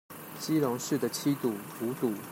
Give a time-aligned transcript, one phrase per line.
[0.39, 2.11] 基隆市的七堵、五堵